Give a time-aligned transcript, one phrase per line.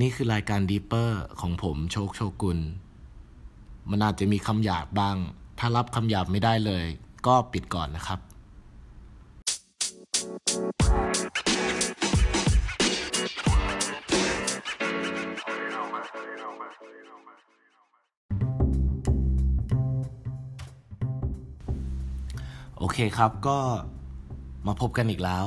[0.00, 2.58] นี่คือรายการดีเปอร์ของผมโชคโชกุล
[3.90, 5.16] มันอาจจะมีคำหยาบบ้าง
[5.58, 6.84] ถ้ารับคำหยาบไม่ได้เลย
[7.26, 8.20] ก็ปิดก่อนนะครับ
[22.78, 23.58] โอเคครับก็
[24.66, 25.46] มาพบกันอีกแล้ว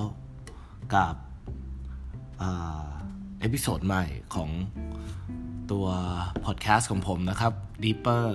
[0.93, 1.15] กับ
[3.39, 4.49] episode ใหม่ของ
[5.71, 5.87] ตัว
[6.45, 8.25] พอดแคสต์ของผมนะครับ Deeper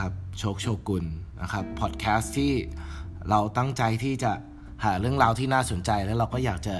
[0.00, 1.04] ครับโชคโชกุล
[1.42, 2.52] นะครับพอดแคสต์ที่
[3.28, 4.32] เราตั้งใจที่จะ
[4.84, 6.74] หาเรื่องราวที่น่าสนใจ แล้วเราก็อยากจะ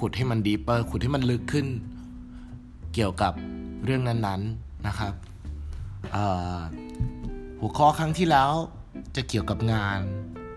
[0.00, 1.66] ขุดให้มัน Deeper ขุดให้มันลึกขึ้น
[2.94, 3.32] เกี่ยวกับ
[3.84, 5.14] เรื่องนั้นๆนะครับ
[7.60, 8.50] หัวข้อครั้งที่แล้ว
[9.16, 9.98] จะเกี่ยวกับงาน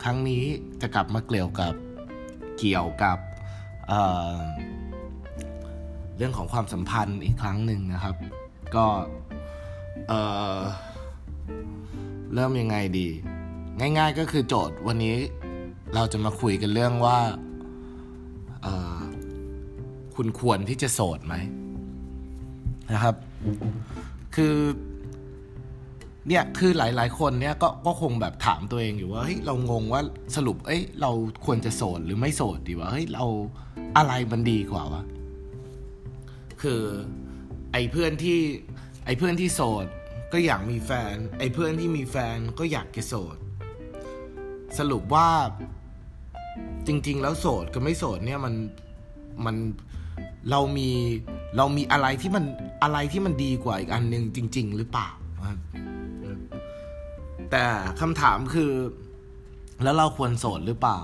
[0.04, 0.44] ครั้งนี้
[0.82, 1.74] จะกลับมาเกี่ยวกับ
[2.58, 3.18] เกี่ยวกับ
[6.18, 8.16] เรื่องของความสัมพันธ์อีกครั้งหนึ่งนะครับ
[8.76, 8.86] ก็
[10.08, 13.08] เเริ่มยังไงดี
[13.80, 15.16] ง่าย ๆ ก็คือโจทย์วันนี้
[15.96, 17.18] เราจะมาคุยกันเรื่องว่า
[20.16, 21.36] คุณควรที่จะโสดไหม
[22.92, 23.16] นะครับ
[24.36, 24.56] คือ
[26.28, 30.02] เนี่ยคือหลาย ๆ คนเนี่ยก็ก็คงแบบถามตัวเองอยู่ว่าเฮ้ยเรางงว่า
[30.36, 31.12] สรุปเอ้ยเรา
[31.46, 33.26] ควรจะโสดหรือไม่โสดดีวะเฮ้ยเรา
[33.98, 35.04] อะไรมันดีกว่าวะ
[36.62, 36.82] คือ
[37.74, 38.40] ไอ้เพื่อนที่
[39.06, 39.86] ไอ้เพื่อนที่โสด
[40.34, 43.38] ก็อยากมีแฟน ไอ้เพื่อนที่มีแฟนก็อยากจะโสด
[44.78, 45.30] สรุปว่า
[46.88, 48.54] จริง ๆ แล้วโสดกับไม่โสดเนี่ยมัน
[49.46, 49.56] มัน
[50.52, 50.90] เรามี
[51.58, 52.46] เรามีอะไรที่มัน
[52.84, 55.10] อะไรที่มันดีกว่าอีกอันหนึ่งจริง ๆ หรือเปล่า
[57.52, 57.64] แต่
[58.00, 58.72] คำถามคือ
[59.84, 61.00] แล้วเราควรโสดหรือเปล่า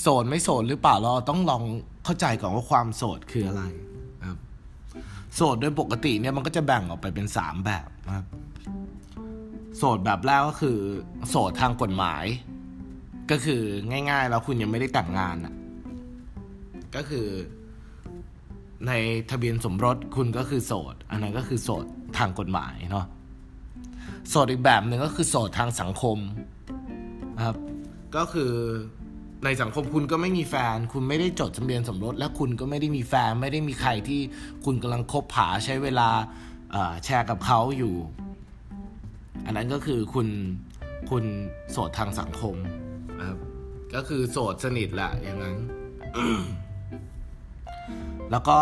[0.00, 1.62] โสดไม่โสดหรือเปล่าเราต้องลอง
[2.04, 3.62] เข้าใจก่อนว่าความโสดคืออะไร
[5.34, 8.26] โสดโดยปกติเนี่ยมันก็จะแบ่งออกไปเป็นสามแบบนะครับ
[9.76, 10.78] โสดแบบแรกก็คือ
[11.28, 12.24] โสดทางกฎหมาย
[13.30, 13.62] ก็คือ
[14.10, 15.54] ง่ายๆ แล้วคุณยังไม่ได้แต่งงานอะ
[16.96, 17.26] ก็คือ
[18.86, 18.92] ใน
[19.30, 21.84] ทะเบียนสมรสคุณก็คือโสด อันนั้นก็คือโสด
[22.18, 23.06] ทางกฎหมายเนาะ
[24.28, 26.18] โสดอีกแบบหนึ่งก็คือโสดทางสังคม
[27.36, 27.56] นะครับ
[28.16, 28.52] ก็คือ
[29.44, 34.20] ในสังคมคุณก็ไม่มีแฟน คุณไม่ได้จดทะเบียนสมรส และคุณก็ไม่ได้มีแฟน ไม่ได้มีใครที่
[34.64, 36.08] คุณกำลังคบหาใช้เวลา
[37.04, 37.94] แชร์กับเขาอยู่
[39.46, 40.28] อันนั้นก็คือคุณ
[41.10, 41.24] คุณ
[41.70, 42.54] โสดทางสังคม
[43.18, 43.38] นะครับ
[43.94, 45.56] ก็คือโสดสนิทแหละอย่างนั้น
[48.30, 48.58] แล้วก็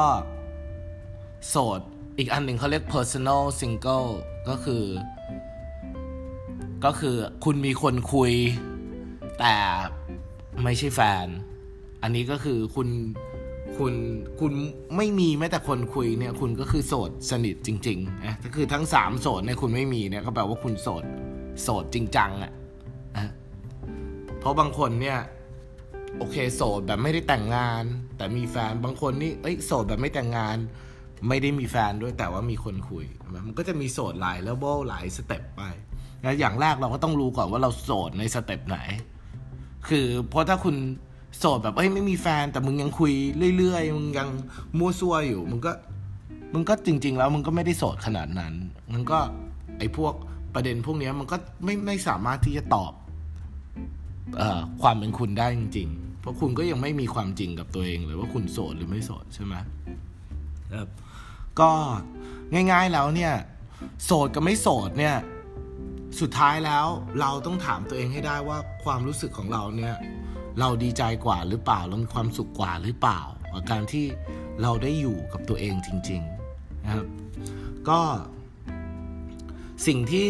[1.48, 1.80] โสด
[2.18, 4.08] อีกอันหนึ่งเขาเรียก personal single
[4.48, 4.84] ก็คือ
[6.84, 8.32] ก็คือคุณมีคนคุย
[9.38, 9.54] แต่
[10.64, 11.26] ไม่ใช่แฟน
[12.02, 12.88] อันนี้ก็คือคุณ
[13.78, 13.94] คุณ
[14.40, 14.52] คุณ
[14.96, 21.04] ไม่มีแม้แต่คนคุยเนี่ยคุณก็คือโสดสนิทจริงๆนะก็คือทั้งสามโสดเนี่ยคุณไม่มีเนี่ยก็แปลว่าคุณโสด
[21.62, 23.26] โสดจริงจังอะ่ะ
[24.40, 25.18] เพราะบางคนเนี่ย
[26.18, 27.84] โอเคโสดแบบไม่ได้แต่งงาน
[28.16, 30.56] แต่มีแฟนบางคนนี่เอ้ยโสดแบบไม่แต่งงาน
[31.28, 33.04] ไม่ได้มีแฟนด้วยแต่ว่ามีคนคุย
[33.46, 35.62] มันก็จะมีโสดหลาย level หลาย step ไป
[36.24, 38.78] นะอย่างแรกเราก็ต้องรู้ก่อนว่าเราโสดใน step ไหน
[39.88, 40.76] คือเพราะถ้าคุณ
[41.38, 43.12] โสดแบบเอ้ยไม่มีแฟนแต่มึงยังคุย
[43.56, 44.28] เรื่อยๆมึงยัง
[44.78, 45.72] มั่วซั่วอยู่มึงก็
[46.52, 48.54] มึงก็จริง ๆ แล้วมึงก็ไม่ได้โสดขนาดนั้น
[48.92, 49.18] มันก็
[49.78, 50.14] ไอ้พวก
[50.54, 52.92] ประเด็นพวกนี้มันก็ไม่ไม่สามารถที่จะตอบ
[54.40, 54.42] อ
[54.82, 59.54] ความเป็นคุณได้จริง ๆ เพราะคุณก็ยังไม่มีความจริงกับตัวเองเลยว่าคุณโสดหรือไม่โสดใช่ไหม
[60.74, 60.88] ครับ
[61.60, 61.70] ก็
[62.52, 63.32] ง่าย ๆแล้วเนี่ย
[64.04, 65.16] โสดกับไม่โสดเนี่ย
[66.20, 66.86] สุดท้ายแล้ว
[67.20, 69.94] เราต้องถามตัวเองให้ได้ว่าความรู้สึกของเราเนี่ย
[70.60, 73.20] เราดีใจกว่าหรือเปล่าเรามีความสุขกว่าหรือเปล่า
[73.52, 74.06] กับการที่
[74.62, 77.06] เราได้อยู่กับตัวเองจริงๆนะครับ
[77.88, 78.00] ก็
[79.86, 80.28] สิ่งที่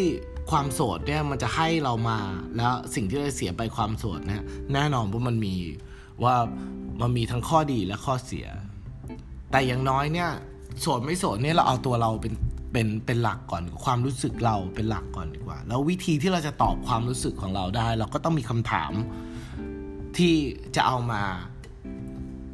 [0.50, 2.18] ความโสดเนี่ยมันจะให้เรามา
[2.56, 4.42] แล้วสิ่งที่เราเสียไปความโสดเนี่ย
[4.72, 5.54] แน่นอนว่ามันมี
[6.24, 6.34] ว่า
[7.00, 8.46] มันมีทั้งข้อดีและข้อเสีย
[9.50, 10.30] แต่อย่างน้อยเนี่ย
[10.80, 12.32] โสดไม่โสดเนี่ยเราเอาตัวเราเป็น
[12.72, 18.92] เป็นเป็นหลักก่อนความรู้สึกเราเป็นหลักก่อนดีกว่า แล้ววิธีที่เราจะตอบความรู้สึกของเราได้ เราก็ต้องมีคำถาม
[20.16, 20.34] ที่
[20.76, 21.22] จะเอามา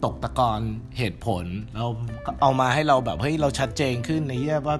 [0.04, 0.60] ตกตะกอน
[0.98, 1.44] เหตุผล
[1.76, 1.86] เรา
[2.42, 4.76] เอามาให้เราแบบเฮ้ยเราชัดเจนขึ้นในแง่ว่า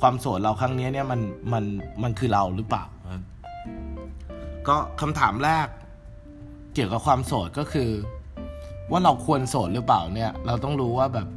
[0.00, 1.20] ความโสดเราครั้งนี้เนี่ยมัน
[1.52, 1.64] มัน
[2.02, 2.84] มันคือเราหรือเปล่า
[4.68, 5.68] ก็คำถามแรก
[6.74, 7.90] เกี่ยวกับความโสดก็คือ
[8.90, 11.28] ว่าเราควรโสดหรือเปล่าเนี่ย เราต้องรู้ว่าแบบ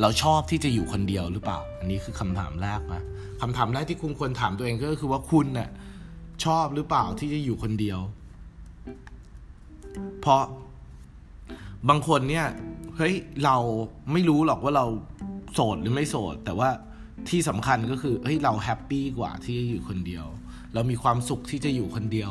[0.00, 3.02] เราชอบที่จะอยู่คนเดียวหรือเปล่า อันนี้คือคำถามแรกนะ
[3.40, 5.68] คำถามแรกที่คุณควรถามตัวเองก็คือว่าคุณเนะ่ย
[6.44, 7.98] ชอบหรือเปล่าที่จะอยู่คนเดียว
[10.20, 10.42] เพราะ
[11.88, 12.46] บางคนเนี่ย
[12.96, 13.14] เฮ้ย
[13.44, 13.56] เรา
[14.12, 14.86] ไม่รู้หรอกว่าเรา
[15.54, 16.70] โสดหรือไม่โสด แต่ว่า
[17.28, 20.26] ที่สำคัญก็คือเฮ้ยเรา happy กว่าที่จะอยู่คนเดียว
[20.74, 22.30] เรามีความสุขที่จะอยู่คนเดียว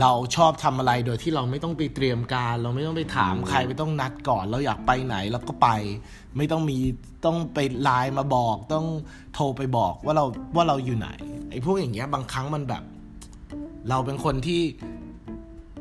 [0.00, 5.68] เราชอบทำอะไรโดยที่เราไม่ต้องไปเตรียมการ เราไม่ต้องไปถามใครไม่ต้องนัดก่อน เราอยากไปไหนเราก็ไป
[6.36, 6.78] ไม่ต้องมี
[7.24, 8.86] ต้องไปไลน์มาบอก ต้อง
[9.34, 10.24] โทรไปบอกว่าเรา
[10.56, 11.08] ว่าเราอยู่ไหน
[11.50, 12.82] ไอ้พวกอย่างเงี้ยบางครั้งมันแบบ
[13.88, 14.60] เราเป็นคนที่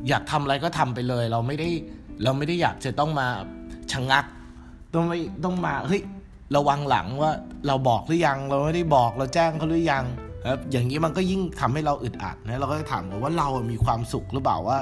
[0.08, 1.70] อยากทำอะไรก็ทำไปเลย เราไม่ได้
[2.24, 3.28] เราไม่ได้อยากจะต้องมา
[3.92, 4.26] ชะงงัก
[4.94, 6.02] ต้องไม่ต้องมาเฮ้ย
[6.56, 7.32] ระวังหลังว่า
[7.68, 10.29] เราบอกหรือยัง เราไม่ได้บอกเราแจ้งเขาหรือยังครับ
[10.72, 14.78] อย่างนี้มันก็ยิ่งทำให้เราอึดอัดนะเราก็จะถามว่าเรามีความสุขหรือเปล่าว่า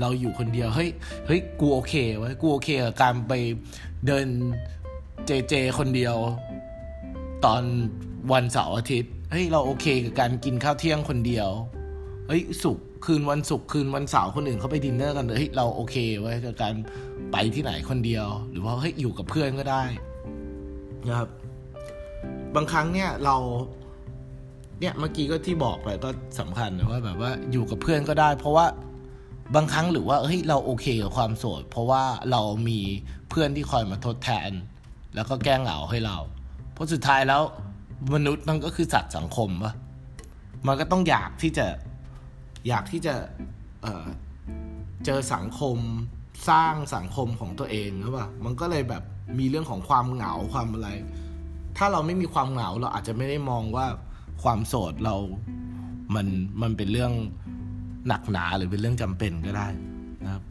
[0.00, 0.90] เราอยู่คนเดียวเฮ้ย
[1.26, 3.32] เฮ้ยกูโอเคไว้กูโอเคกับการไป
[4.06, 4.26] เดิน
[5.26, 6.16] เจเจคนเดียว
[7.44, 7.62] ตอน
[8.32, 11.48] วันเสาร์อาทิตย์เฮ้ยเราโอเคกับการกินข้าวเที่ยงคนเดียว
[12.28, 16.74] เฮ้ยสุกคืนวันศุกร์คืนวันเสาร์คนอื่นเขาไปดินเนอร์กันเลยเฮ้ยเราโอเคไว้กับการ
[17.32, 19.82] ไปที่ไหนคนเดียว หรือว่าเฮ้ยอยู่กับเพื่อนก็ได้
[21.08, 21.28] นะครับ
[22.54, 23.36] บางครั้งเนี่ยเรา
[24.82, 28.66] เนี่ยเมื่อกี้ก็ที่บอกไปก็สำคัญว่าแบบว่าอยู่กับเพื่อนก็ได้ เพราะว่า
[29.54, 32.80] บางครั้งหรือว่าเฮ้ยเราโอเคกับความโสด เพราะว่าเรามี
[33.28, 34.50] เพื่อนที่คอยมาทดแทน
[35.14, 36.16] แล้วก็แก้เหงาให้เรา
[36.72, 37.42] เพราะสุดท้ายแล้ว
[38.14, 39.72] มนุษย์มันก็คือสัตว์สังคมปะ
[40.66, 41.66] มันก็ต้องอยากที่จะ
[42.68, 43.14] อยากที่จะ
[43.82, 45.76] เเจอสังคม
[46.48, 49.02] สร้างสังคมของตัวเองหรือเปล่ามันก็เลยแบบ
[49.38, 50.88] มีเรื่องของความเหงาความอะไร
[51.78, 53.86] ถ้าเราไม่มีความเหงาเราอาจจะไม่ได้มองว่า
[54.42, 55.16] ความโสดเรา
[56.14, 56.26] มัน
[56.62, 57.12] มันเป็นเรื่อง
[58.08, 59.68] หนักหนาหรือเป็นเรื่องจำเป็นก็ได้
[60.24, 60.42] นะครับ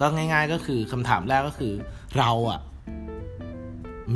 [0.00, 1.72] ก็ง่าย ๆ ก็คือคำถามแรกก็คือ
[2.18, 2.60] เราอะ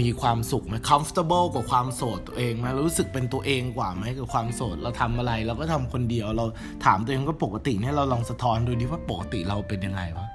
[0.00, 6.44] มีความสุขไหม comfortable กับความโสดตัวเองไหมรู้สึกเป็นตัวเองกว่าไหมกับความโสด เราทำอะไร เราก็ทำคนเดียว เรา
[6.84, 10.26] ถามตัวเองก็ปกติเนี่ยเราลองสะท้อนดูดิว่าปกติเราเป็นยังไงวะ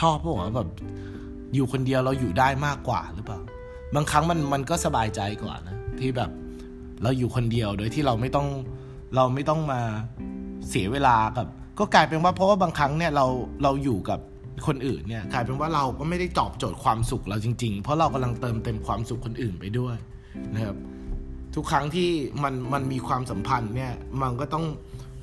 [0.00, 0.68] ชอบพวกว่าแบบ
[1.54, 3.40] อยู่คนเดียวเราอยู่ได้มากกว่าหรือเปล่า
[3.94, 6.30] บางครั้งมันมันก็สบายใจกว่านะ ที่แบบ
[7.02, 8.48] เราอยู่คนเดียวโดยที่เราไม่ต้อง
[9.16, 9.80] เราไม่ต้องมา
[10.68, 11.46] เสียเวลากับ
[11.78, 13.26] ก็กลายเป็นว่าเพราะว่าบางครั้งเนี่ยเรา
[13.62, 14.20] เราอยู่กับ
[14.66, 19.96] คนอื่นเนี่ยกลายเป็นว่าเราก็ไม่ได้ตอบโจทย์ความสุขเราจริง ๆ เพราะเรากำลังเติมเต็มความสุขคนอื่นไปด้วย
[20.54, 20.76] นะครับ
[21.54, 22.10] ทุกครั้งที่
[22.42, 24.64] มันมันมีความสัมพันธ์เนี่ยมันก็ต้อง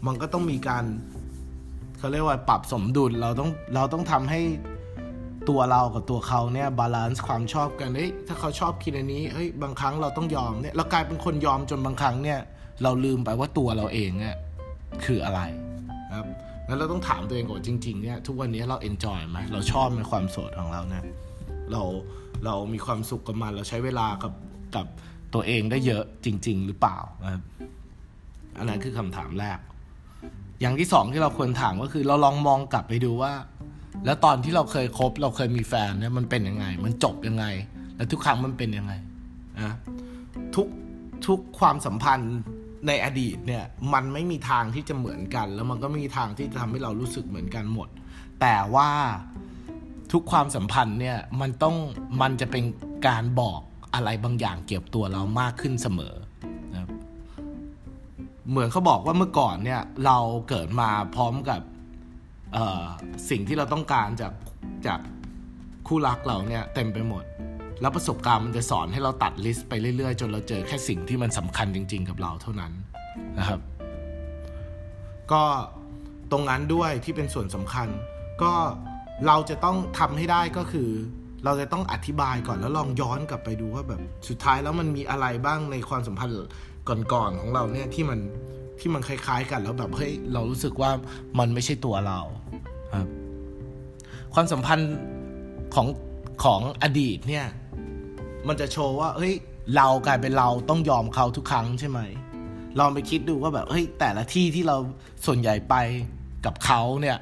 [0.08, 0.86] มันก็ต้องมีการ
[1.98, 4.42] เขาเรียกว่าปรับสมดุลเราต้องเราต้องทำให้
[5.50, 12.40] ตัวเรากับตัวเขาเนี่ย balance ความชอบกันเฮ้ยถ้าเขาชอบกินอันนี้เฮ้ยบางครั้งเราต้องยอมเนี่ยเรากลายเป็นคนยอมจนบางครั้งเนี่ย
[12.84, 14.36] เราลืมไปว่าตัวเราเองเนี่ย
[15.06, 15.42] คืออะไร
[16.14, 16.26] ครับ
[16.68, 21.04] งั้นเราต้องถามตัวเองก่อนจริงๆเนี่ยทุกวันนี้เรา enjoy ไหมเราชอบในความโสดของเราเนี่ย
[21.72, 21.84] เรา
[22.46, 24.34] เรามีความสุขกับมันเราใช้เวลากับ
[24.76, 24.86] กับ
[25.34, 27.42] ตัวเองได้เยอะจริง ๆ หรือเปล่านะครับ
[28.58, 29.60] อันนั้นคือคำถามแรก
[30.62, 33.34] อย่างที่สองที่เราควรถามก็คือ เราลองมองกลับไปดูว่า
[34.06, 37.46] แล้วตอนที่เราเคยคบเราเคยมีแฟนเนี่ยมันเป็นยังไง มันจบยังไง
[37.96, 38.94] แล้วทุกครั้งมันเป็นยังไง
[39.62, 39.74] นะ
[40.56, 40.68] ทุก
[41.28, 42.36] ทุกความสัมพันธ์
[42.88, 43.64] ในอดีตเนี่ย
[43.94, 47.90] มันไม่มีทางที่จะเหมือนกัน แล้วมันก็ไม่มีทางที่จะทำให้เรารู้สึกเหมือนกันหมด
[48.42, 48.90] แต่ว่า
[50.12, 51.76] ทุกความสัมพันธ์เนี่ยมันต้อง
[52.22, 52.64] มันจะเป็น
[53.08, 53.62] การบอก
[53.94, 56.16] อะไรบางอย่างเกี่ยวกับตัวเรามากขึ้นเสมอ
[56.74, 56.88] นะ
[58.50, 60.18] เหมือนเขาบอกว่าเมื่อก่อนเนี่ยเรา
[60.50, 61.62] เกิดมาพร้อมกับ
[63.30, 64.34] สิ่งที่เราต้องการจาก
[64.88, 65.00] จาก
[65.88, 67.24] คู่รักเราเนี่ยเต็มไปหมด
[67.82, 72.72] แล้วประสบการณ์มันจะสอนให้เราตัดลิสต์ไปเรื่อยๆ จนเราเจอแค่สิ่งที่มันสำคัญจริง ๆ กับเราเท่านั้น
[73.38, 73.62] นะครับ
[75.32, 75.44] ก็
[76.32, 77.88] ตรงนั้นด้วยที่เป็นส่วนสำคัญ
[78.44, 78.54] ก็
[79.28, 80.90] เราจะต้องทำให้ได้ก็คือ
[81.46, 86.36] เราจะต้องอธิบายก่อนแล้วลองย้อนกลับไปดูว่าแบบสุดท้ายแล้วมันมีอะไรบ้างในความสัมพันธ์
[87.14, 88.20] ก่อนๆของเราเนี่ยที่มัน
[88.80, 90.92] ที่มันคล้าย ๆ กันแล้วแบบเฮ้ยเรารู้สึกว่า
[91.40, 92.20] มันไม่ใช่ตัวเรา
[92.94, 93.08] ครับ
[94.34, 94.94] ความสัมพันธ์
[95.76, 95.88] ของ
[96.44, 97.46] ของอดีตเนี่ย
[98.48, 99.34] มันจะโชว์ว่าเฮ้ย
[99.76, 102.00] เรากลายเป็นเราต้องยอมเขาทุกครั้งใช่ไหม
[102.80, 104.78] ลองไปคิดดูว่าแบบเฮ้ยแต่ละที่ที่เรา
[105.26, 105.76] ส่วนใหญ่ไป
[106.46, 107.18] กับเขาเนี่ย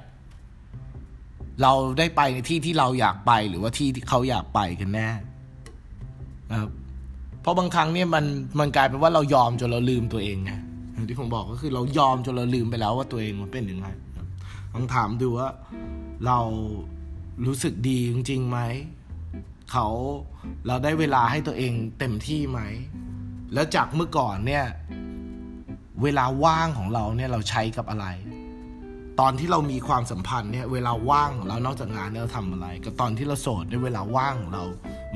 [1.61, 5.07] เราได้ไปในที่ที่เราอยากไปหรือว่าที่ที่เขาอยากไปกันแน่
[6.51, 6.69] นะครับ
[7.41, 8.25] เพราะบางครั้งเนี่ยมัน
[8.59, 10.51] มันกลายเป็นว่าเรายอมจนเราลืมตัวเองไง
[11.01, 13.87] อย่างที่ผมบอกก็คือเรายอมจนเราลืมไปแล้วว่าตัวเองมันเป็นยังไง
[14.73, 15.49] ลองถามดูว่า
[16.25, 16.39] เรา
[17.45, 18.59] รู้สึกดีจริงๆไหม
[19.71, 19.87] เขา
[20.67, 22.59] เราได้เวลาให้ตัวเองเต็มที่ไหม
[23.53, 24.65] แล้วจากเมื่อก่อนเนี่ย
[26.03, 28.05] เวลาว่างของเราเนี่ยเราใช้กับอะไร
[29.19, 34.63] ตอนที่เรามีความสัมพันธ์เนี่ย เวลาว่างของเรานอกจากงานเนี่ยเราทำอะไร กับตอนที่เราโสดในเวลาว่างของเรา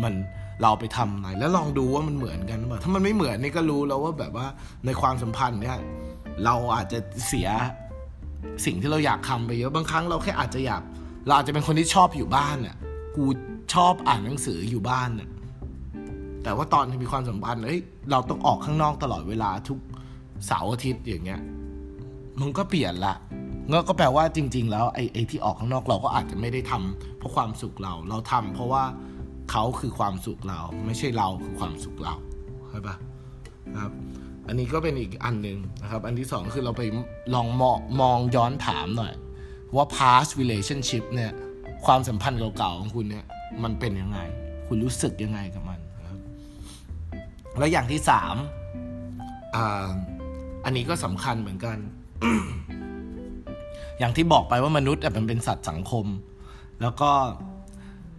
[0.03, 0.13] มัน
[0.61, 4.47] เราไปทำอะไรแล้วลองดูว่ามันเหมือนกันหรือเปล่าถ้ามันไม่เหมือนนี่ก็รู้แล้วว่าแบบว่า
[4.85, 5.77] ในความสัมพันธ์เนี่ย
[6.45, 7.49] เราอาจจะเสีย
[8.65, 10.81] สิ่งที่เราอยากทำไปเยอะบางครั้งเราแค่อาจจะอยาก
[11.25, 12.75] เราอาจจะเป็นคนที่ชอบอยู่บ้านเนี่ย
[13.15, 13.25] กู
[13.73, 15.29] ชอบอ่านหนังสืออยู่บ้านเนี่ย
[16.43, 17.79] แต่ว่าตอนที่มีความสัมพันธ์เอ้ย
[18.11, 19.79] เราต้องออกข้างนอกตลอดเวลาทุก
[20.45, 21.41] เสาร์อาทิตย์อย่างเงี้ย
[22.39, 23.15] มันก็เปลี่ยนละ
[23.69, 28.83] งั้นก็แปลว่าจริง ๆ แล้วไอ้ไอ้ที่ออกข้างนอกเราก็อาจจะไม่ได้ทำเพราะความสุขเรา เราทำเพราะว่า
[29.51, 32.15] เขาคือความสุขเรา ไม่ใช่เราคือความสุขเรา
[32.69, 32.95] ใช่ปะ
[33.79, 33.91] ครับ
[34.47, 36.83] อันนี้ก็เป็นอีกอันหนึ่งนะครับ อันที่สองคือเราไป
[37.35, 39.13] ลองมองมองย้อนถามหน่อย
[39.75, 41.31] ว่า past relationship เนี่ย
[41.85, 43.25] ความสัมพันธ์เก่าๆของคุณเนี่ย
[43.63, 44.19] มันเป็นยังไง
[44.67, 46.19] คุณรู้สึกยังไงกับมันนะครับ
[47.57, 48.35] แล้วอย่างที่สาม
[49.55, 49.89] อ่า
[50.65, 51.77] อันนี้ก็สำคัญเหมือนกัน
[53.99, 56.05] อย่างที่บอกไปว่ามนุษย์มันเป็นสัตว์สังคม
[56.81, 57.11] แล้วก็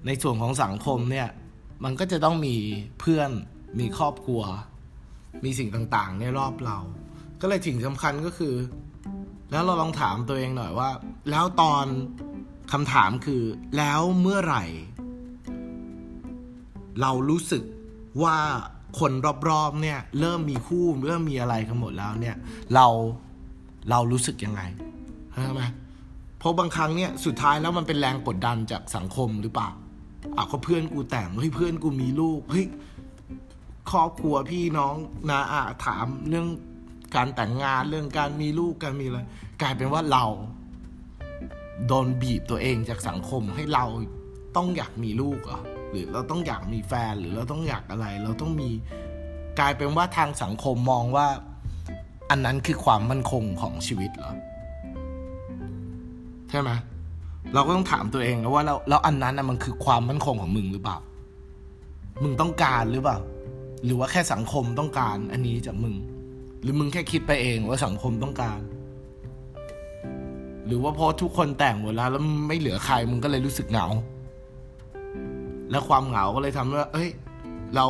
[0.06, 1.28] ในส่วนของสังคมเนี่ย
[1.84, 2.56] มันก็จะต้องมี
[3.00, 3.30] เพื่อน
[3.78, 4.42] มีครอบครัว
[5.44, 6.78] มีสิ่งต่างๆ ในรอบเรา
[7.40, 8.54] ก็เลยสิ่งสำคัญก็คือ
[9.50, 10.90] แล้วเราลองถามตัวเองหน่อยว่า
[11.30, 11.84] แล้วตอน
[12.72, 13.42] คำถามคือ
[13.78, 14.64] แล้วเมื่อไหร่
[17.00, 17.62] เรารู้สึก
[18.22, 18.36] ว่า
[19.00, 19.12] คน
[19.50, 22.36] รอบๆเนี่ยเริ่มมีคู่เริ่มมีอะไรกันหมดแล้วเนี่ย
[22.74, 22.86] เรา
[23.90, 24.62] เรารู้สึกยังไง
[25.42, 25.62] ใช่ไหม
[26.38, 29.70] เพราะบางครั้งเนี่ยสุดท้ายแล้วมันเป็นแรงกดดันจากสังคมหรือเปล่า
[30.36, 32.66] อะก็เพื่อนกูแต่งเฮ้ยเพื่อนกูมีลูกเฮ้ย
[33.90, 34.94] ครอบครัวพี่น้อง
[35.30, 36.46] นาอาถามเรื่อง
[37.16, 39.20] การแต่งงานเรื่องการมีลูกการมีอะไร
[39.62, 40.24] กลายเป็นว่าเรา
[41.86, 43.84] โดนบีบตัวเองจากสังคมให้เรา
[44.56, 48.70] ต้องอยากมีลูกเหรอหรือเราต้องอยากมีแฟนหรือเราต้องอยากอะไร เราต้องมี
[49.58, 51.26] กลายเป็นว่าทางสังคมมองว่า
[52.30, 54.32] อันนั้นคือความมั่นคงของชีวิตเหรอ
[56.50, 56.70] ใช่ไหม
[57.54, 60.98] เราก็ต้องถามตัวเองนะว่าแล้วแล้วอันนั้นนะมันคือความมั่นคงของมึงหรือเปล่า
[62.22, 63.18] มึงต้องการหรือเปล่า
[63.84, 65.94] หรือว่าแค่สังคมต้องการอันนี้จากมึง
[66.62, 68.60] หรือมึงแค่คิดไปเองว่าสังคมต้องการ
[70.66, 73.86] หรือว่าพอทุกคนแต่งหมดแล้วแล้วไม่เหลือใครมึงก็เลยรู้สึกเหงา
[75.70, 77.08] แล้วความเหงาก็เลยทำว่าเอ้ย
[77.74, 77.84] เรา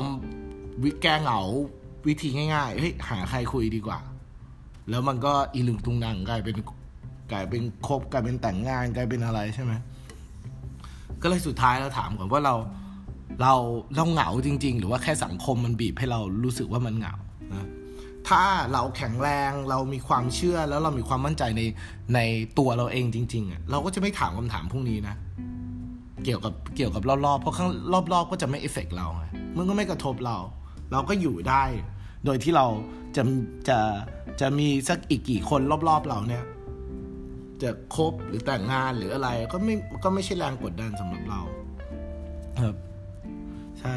[0.83, 1.41] วิแก้เหงา
[2.07, 3.99] วิธีง่ายๆเฮ้ยหาใครคุยดีกว่า
[4.91, 6.57] แล้วมันก็อีลุงตุงนังกลายเป็น
[7.33, 9.73] กลายเป็นคบกลายเป็นแต่งงานกลายเป็นอะไรใช่ไหม
[11.23, 12.55] ก็เลยสุดท้ายเราถามก่อนว่าเรา
[13.43, 13.55] เรา
[13.97, 17.15] เราเหงาจริง ๆ หรือว่าแค่สังคมมันบีบให้เรารู้สึกว่ามันเหงา
[17.55, 17.67] นะ
[18.29, 18.43] ถ้า
[18.73, 21.63] เราแข็งแรงเรามีความเชื่อแล้วเรามีความมั่นใจใน
[22.15, 22.21] ใน
[22.59, 25.15] ตัวเราเองจริง ๆอะเราก็จะไม่ถามคำถามพวกนี้นะ
[26.25, 27.69] เกี่ยวกับเกี่ยวกับรอบๆเพราะข้าง
[28.13, 29.25] รอบๆก็จะไม่เอฟเฟกเราไง
[29.57, 30.39] มันก็ไม่กระทบเรา
[30.93, 31.63] เราก็อยู่ได้
[32.25, 32.67] โดยที่เรา
[33.17, 33.23] จะ
[33.69, 33.79] จะ
[34.41, 36.45] จะมีสักอีกกี่คนรอบๆเราเนี่ย
[37.63, 41.41] จะคบหรือแต่งงานหรืออะไร ก็ไม่ก็ไม่ใช่แรงกดดันสำหรับเรา
[42.61, 42.75] ครับ
[43.81, 43.97] ใช่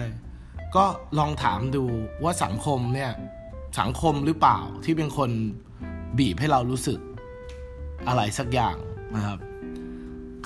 [0.76, 0.86] ก็
[1.20, 1.84] ลองถามดู
[2.24, 3.12] ว่าสังคมเนี่ย
[3.80, 5.30] สังคมหรือเปล่าที่เป็นคน
[6.18, 7.00] บีบให้เรารู้สึก
[8.08, 8.76] อะไรสักอย่าง
[9.16, 9.40] นะครับ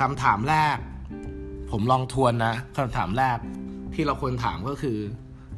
[0.01, 0.77] คำถามแรก
[1.71, 3.37] ผมลองทวนนะคำถามแรก
[3.93, 4.97] ที่เราควรถามก็คือ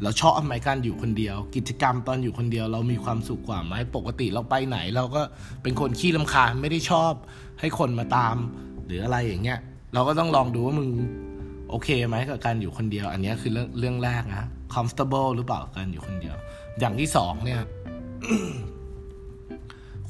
[0.04, 5.22] เราชอบไหมการอยู่คนเดียว กิจกรรมตอนอยู่คนเดียวเรามีความสุขกว่าไหมปกติเราไปไหน เราก็
[5.64, 7.14] เป็นคนขี้ลำคาญไม่ได้ชอบ
[7.60, 8.36] ให้คนมาตาม
[8.86, 9.60] หรืออะไรอย่างเงี้ย
[9.94, 10.90] เราก็ต้องลองดูว่ามึง
[11.70, 16.36] โอเคไหมกับการอยู่คนเดียว อันนี้คือเรื่องเรื่องแรกนะ comfortable หรือเปล่าการอยู่คนเดียว
[16.80, 17.62] อย่างที่สองเนี่ย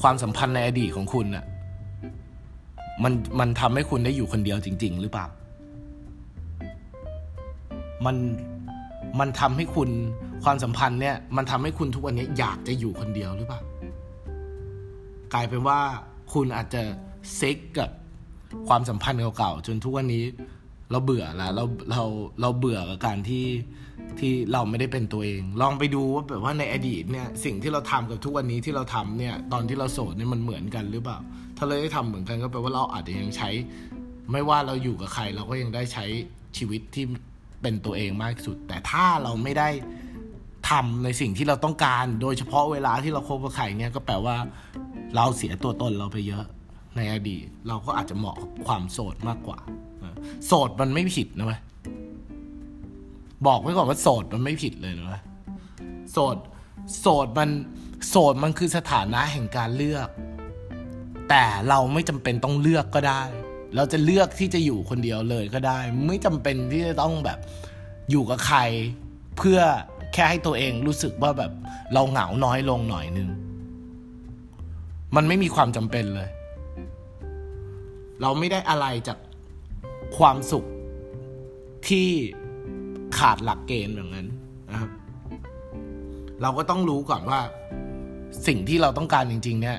[0.02, 1.46] ความสัมพันธ์ในอดีตของคุณน่ะ
[3.04, 5.28] มันมันทำให้คุณได้อยู่คนเดียวจริง ๆ หรือเปล่า
[8.06, 8.16] มัน
[9.20, 9.90] มันทำให้คุณ
[10.44, 13.62] ความสัมพันธ์เนี่ย มันทำให้คุณทุกวันนี้อยากจะอยู่คนเดียวหรือเปล่า
[15.34, 15.80] กลายเป็นว่า
[16.34, 16.84] คุณอาจจะ
[17.36, 17.90] เซ็กกับ
[18.68, 20.24] ความสัมพันธ์เก่าๆจนทุกวันนี้
[20.92, 22.04] เราเบื่อแล้วเราเรา
[22.42, 23.46] เราเบื่อกับการที่
[24.20, 31.18] ที่เราไม่ได้เป็นตัวเอง ลองไปดูว่าแบบว่าในอดีตเนี่ยสิ่งที่เราทำกับทุกวันนี้ที่เราทำเนี่ย ตอนที่เราโสดเนี่ยมันเหมือนกันหรือเปล่า
[31.58, 33.50] ถ้าเราได้ทำเหมือนกันก็แปลว่าเราอาจจะยังใช้
[34.32, 36.06] ไม่ว่าเราอยู่กับใครเราก็ยังได้ใช้
[36.58, 37.06] ชีวิตที่
[37.62, 39.70] เป็นตัวเองมากที่สุด แต่ถ้าเราไม่ได้
[40.70, 44.36] ทำในสิ่งที่เราต้องการ โดยเฉพาะเวลาที่เราคบกับใครเนี่ยก็แปลว่า
[45.16, 46.46] เราเสียตัวตนเราไปเยอะ
[46.96, 49.60] ในอดีต เราก็อาจจะเหมาะกับความโสดมากกว่า
[50.46, 51.60] โสดมันไม่ผิดนะเว้ย
[53.48, 55.24] บอกไว้ก่อนว่าโสดมันไม่ผิดเลยนะเว้ย
[56.12, 56.38] โสด
[57.00, 57.50] โสดมัน
[58.10, 60.10] โสดมันคือสถานะแห่งการเลือก
[61.30, 63.22] แต่เราไม่จำเป็นต้องเลือกก็ได้
[63.76, 67.40] เราจะเลือกที่จะอยู่คนเดียวเลยก็ได้ ไม่จำเป็นที่จะต้องแบบ
[68.12, 68.60] อยู่กับใคร
[69.38, 69.60] เพื่อ
[70.14, 71.52] แค่ให้ตัวเองรู้สึกว่าแบบ
[71.94, 73.30] เราเหงาน้อยลงหน่อยนึง
[75.16, 76.30] มันไม่มีความจำเป็นเลย
[78.22, 79.18] เราไม่ได้อะไรจาก
[80.18, 80.66] ความสุข
[81.88, 82.08] ที่
[83.18, 84.28] ขาดหลักเกณฑ์อย่างนั้น
[84.72, 84.92] นะครับ
[86.42, 87.40] เราก็ต้องรู้ก่อนว่า
[88.48, 89.78] สิ่งที่เราต้องการจริง ๆ เนี่ย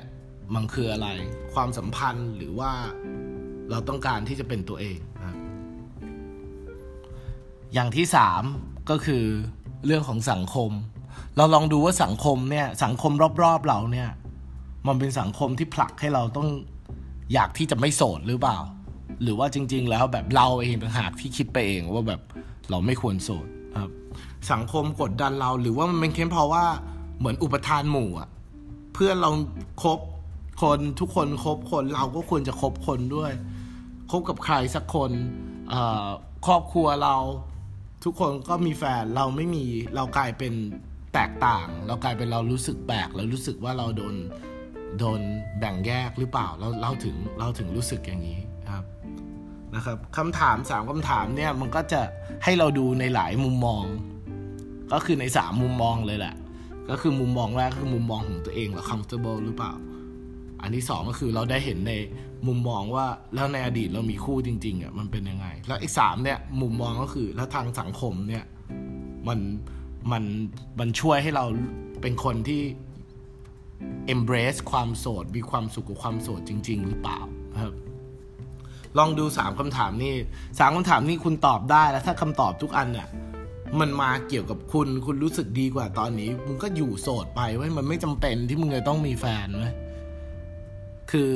[0.55, 1.07] มันคืออะไร
[1.53, 2.71] ความสัมพันธ์หรือว่า
[3.71, 5.35] เราต้องการที่จะเป็นตัวเองนะครับ
[7.73, 8.43] อย่างที่สาม
[8.89, 9.23] ก็คือ
[9.85, 10.71] เรื่องของสังคม
[11.37, 13.11] เราลองดูว่าสังคมเนี่ยสังคม
[13.43, 14.09] รอบๆเราเนี่ย
[14.87, 16.47] มันเป็นสังคมที่ผลักให้เราต้อง
[17.33, 18.57] อยากที่จะไม่โสดหรือเปล่า
[19.23, 22.21] หรือว่าจริง ๆ แล้วแบบเราเองต่างหากที่คิดไปเองว่าแบบ
[22.69, 23.47] เราไม่ควรโสด
[23.77, 23.89] ครับ
[24.51, 26.65] สังคมกดดันเราหรือว่ามันเป็นแค่เพราะว่า
[27.19, 28.29] เหมือนอุปทานหมู่อะ
[28.93, 29.31] เพื่อนเรา
[29.83, 29.99] ครบ
[30.61, 33.31] คนทุกคนครบคนเราก็ควรจะครบคนด้วย
[34.11, 35.11] คบกับใครสักคน
[36.47, 37.15] ครอบครัวเรา
[38.03, 40.53] ทุกคนก็มีแฟนเราไม่มีเรากลายเป็น
[41.13, 44.15] แตกต่าง เรากลายเป็นเรารู้สึกแปลกแล้วรู้สึกว่าเราโดน
[44.99, 45.19] โดน
[45.59, 48.83] แบ่งแยกหรือเปล่าเราเราถึงเราถึงรู้สึกอย่างนี้ครับ
[49.75, 52.01] นะครับคำถามสามคำถามเนี่ยมันก็จะ
[52.43, 53.83] ให้เราดูในหลายมุมมอง
[54.91, 56.35] ก็คือในสามมุมมองเลยแหละ
[56.89, 59.73] ก็คือมุมมองแรกคือมุมมองของตัวเองเรา comfortable หรือเปล่า
[60.61, 61.93] อันที่สองก็คือเราได้เห็นใน
[62.47, 68.43] มุมมองว่าแล้วในอดีตเรามีคู่จริงๆอะมันเป็นยังไง แล้วอีกสามเนี่ยมุมมองก็คือแล้วทางสังคมเนี่ย
[69.27, 69.39] มัน
[70.11, 70.23] มัน
[70.79, 71.45] มันช่วยให้เรา
[72.01, 72.61] เป็นคนที่
[74.13, 77.19] embrace ความโสด มีความสุขกับความโสดจริง ๆ หรือเปล่า
[77.61, 77.73] ครับ
[78.97, 80.13] ลองดูสามคำถามนี่
[80.59, 83.07] สามคำถามนี่คุณตอบได้แล้วถ้าคำตอบทุกอันเนี่ย
[83.79, 89.73] มันมาเกี่ยวกับคุณคุณรู้สึกดีกว่าตอนนี้มึงก็อยู่โสดไปไว้ยมันไม่จำเป็นที่มึงจะต้องมีแฟนไว้ย
[91.11, 91.33] คือ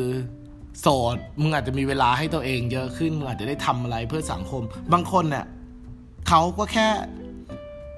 [0.79, 4.63] โสดมึงอาจจะมีเวลาให้ตัวเองเยอะขึ้นมึงอาจจะได้ทำอะไรเพื่อสังคม
[4.93, 5.45] บางคนเนี่ย
[6.27, 6.87] เขาก็แค่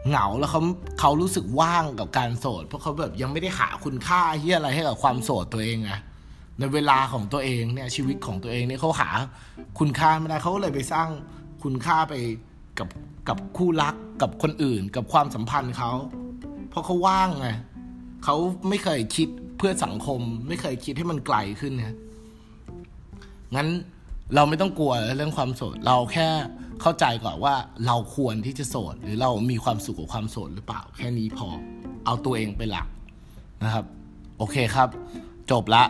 [0.08, 0.62] เหงาแล้วเขา
[1.00, 5.92] เขารู้สึกว่างกับการโสด เพราะเขาแบบยังไม่ได้หาคุณค่าที่อะไรให้กับความโสดตัวเองไง
[6.60, 9.10] ในเวลาของตัวเองเนี่ยชีวิตของตัวเองเนี่ยเขาหา
[9.80, 11.10] คุณค่าไม่ได้เขาก็เลยไปสร้าง
[11.64, 12.14] คุณค่าไป
[12.80, 12.90] กับ
[13.30, 15.92] กับคู่รักกับคนอื่น กับความสัมพันธ์เขา
[16.70, 17.48] เพราะเขาว่างไง
[18.24, 18.36] เขา
[18.70, 19.28] ไม่เคยคิด
[19.58, 21.96] เพื่อสังคม ไม่เคยคิดให้มันไกลขึ้นนะ
[23.56, 23.68] งั้น
[24.36, 26.28] เราไม่ต้องกลัวเรื่องความโสด เราแค่
[26.82, 27.56] เข้าใจก่อนว่า
[27.88, 31.48] เราควรที่จะโสด หรือเรามีความสุขกับความโสดหรือเปล่า แค่นี้พอ
[32.06, 32.88] เอาตัวเองเป็นหลัก
[33.64, 33.86] นะครับ
[34.38, 34.90] โอเคครับ
[35.52, 35.84] จบละ